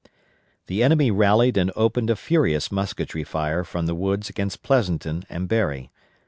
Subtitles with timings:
[0.65, 5.47] The enemy rallied and opened a furious musketry fire from the woods against Pleasonton and
[5.47, 5.91] Berry.